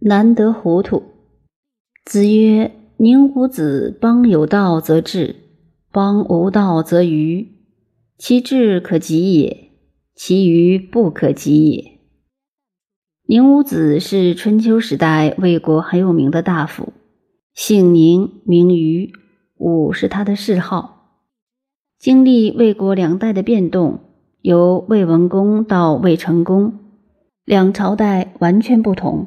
[0.00, 1.02] 难得糊涂。
[2.04, 5.36] 子曰：“宁无子，邦有道则治，
[5.90, 7.48] 邦无道则愚。
[8.16, 9.70] 其治可及也，
[10.14, 11.98] 其愚不可及也。”
[13.26, 16.92] 宁武子是春秋时代魏国很有名的大夫，
[17.52, 19.12] 姓宁，名虞，
[19.58, 20.94] 武是他的谥号。
[21.98, 24.00] 经历魏国两代的变动，
[24.40, 26.78] 由魏文公到魏成公，
[27.44, 29.26] 两朝代完全不同。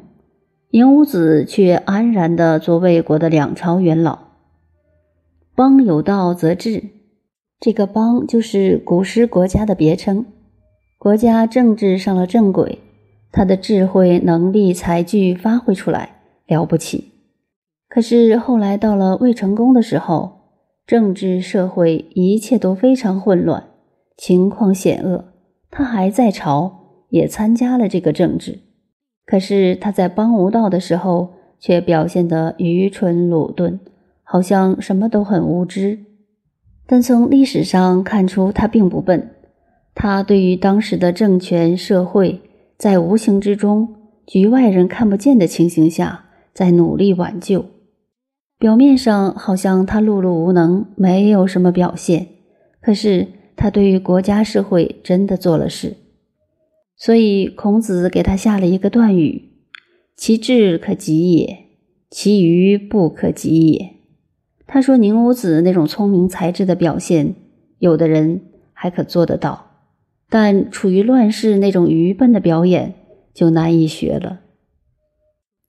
[0.74, 4.20] 宁武子却安然地做魏国的两朝元老。
[5.54, 6.84] 邦有道则治，
[7.60, 10.26] 这个邦就是古时国家的别称，
[10.98, 12.80] 国家政治上了正轨。
[13.34, 17.12] 他的智慧、能力、才具发挥出来了不起，
[17.90, 20.40] 可是后来到了魏成功的时候，
[20.88, 23.66] 政治社会一切都非常混乱，
[24.18, 25.34] 情况险恶。
[25.70, 28.60] 他还在朝，也参加了这个政治，
[29.26, 33.80] 可是他在帮无道的时候，却表现得愚蠢鲁钝，
[34.24, 36.00] 好像什么都很无知。
[36.86, 39.30] 但从历史上看出，他并不笨，
[39.96, 42.42] 他对于当时的政权社会。
[42.78, 43.94] 在无形之中，
[44.26, 47.64] 局外人看不见的情形下，在努力挽救。
[48.58, 52.28] 表面上好像他碌碌无能，没有什么表现，
[52.82, 55.96] 可是他对于国家社会真的做了事。
[57.04, 59.54] 所以孔子给他下了一个断语
[60.16, 61.66] ：“其志可及也，
[62.12, 63.96] 其愚不可及也。”
[64.68, 67.34] 他说宁武子那种聪明才智的表现，
[67.80, 68.42] 有的人
[68.72, 69.72] 还可做得到。
[70.30, 72.94] 但处于乱世那种愚笨的表演
[73.34, 74.42] 就难以学了。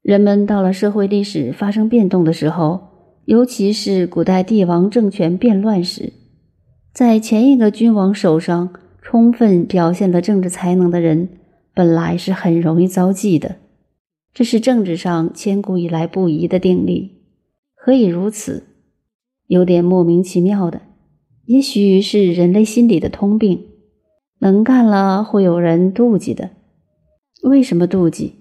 [0.02, 2.88] 人们到了社会历史发生变动的时候，
[3.24, 6.12] 尤其是古代帝王政权变乱时，
[6.92, 11.28] 在前一个君王手上充分表现了政治才能的人，
[11.74, 13.56] 本来是很容易遭忌的。
[14.32, 17.10] 这是政治上千古以来不移的定律。
[17.74, 18.62] 何以如此？
[19.48, 20.80] 有点莫名其妙的，
[21.44, 23.66] 也许是人类心理的通病。
[24.38, 26.50] 能干了，会有人妒忌的。
[27.42, 28.36] 为什么妒忌？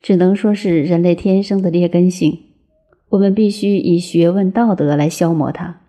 [0.00, 2.38] 只能说是人类天生的劣根性。
[3.10, 5.80] 我们必须以学问、道德来消磨它。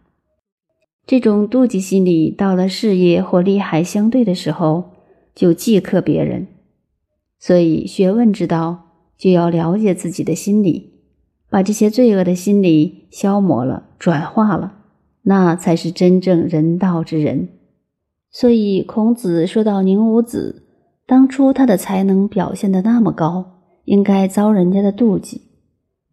[1.05, 4.91] 这种妒忌心理到了事业或利害相对的时候，
[5.35, 6.47] 就忌克别人。
[7.39, 10.93] 所以，学问之道就要了解自己的心理，
[11.49, 14.75] 把这些罪恶的心理消磨了、转化了，
[15.23, 17.49] 那才是真正人道之人。
[18.31, 20.63] 所以，孔子说到宁武子，
[21.05, 25.41] 当初他的才能表现的那么高，应该遭人家的妒忌。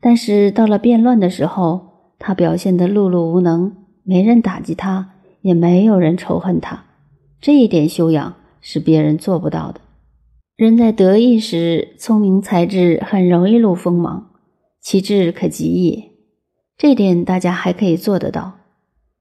[0.01, 3.77] 但是到了变乱的时候，他表现的碌碌无能，
[4.11, 5.11] 没人打击他，
[5.41, 6.83] 也没有人仇恨他。
[7.41, 9.81] 这一点修养是别人做不到的。
[10.57, 14.33] 人在得意时，聪明才智很容易露锋芒，
[14.81, 16.11] 其志可及也。
[16.77, 18.55] 这点大家还可以做得到。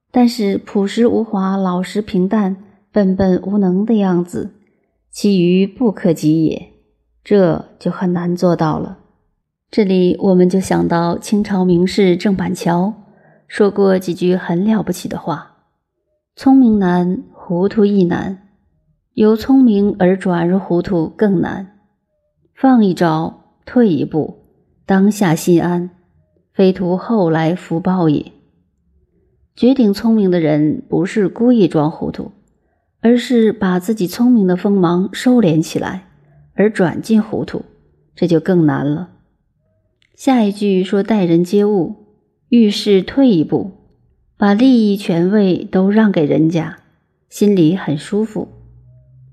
[0.10, 2.58] 但是朴实无华、老实平淡。
[2.92, 4.56] 笨笨无能的样子，
[5.12, 6.70] 其余不可及也，
[7.24, 8.98] 这就很难做到了。
[9.70, 12.92] 这里我们就想到清朝名士郑板桥
[13.50, 15.58] 说过几句很了不起的话
[16.38, 18.38] ：“聪明难，糊涂亦难；
[19.16, 21.80] 由聪明而转入糊涂更难。
[22.54, 24.46] 放一招，退一步，
[24.86, 25.90] 当下心安，
[26.54, 28.32] 非图后来福报也。”
[29.58, 32.32] 绝顶聪明的人，不是故意装糊涂。
[33.02, 36.10] 而是把自己聪明的锋芒收敛起来，
[36.54, 37.64] 而转进糊涂，
[38.14, 39.10] 这就更难了。
[40.16, 41.99] 下一句说：“待人接物，
[42.50, 43.72] 遇事退一步，
[44.36, 46.80] 把利益、权位都让给人家，
[47.30, 48.48] 心里很舒服，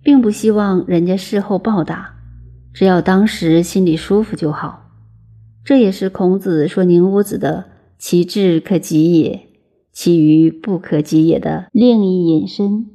[0.03, 2.15] 并不希望人家事后报答，
[2.75, 4.83] 只要当时心里舒服就好。”
[5.65, 7.65] 这也是孔子说宁武子的
[7.99, 9.49] “其志可及也，
[9.93, 12.87] 其余不可及也”的另一引申。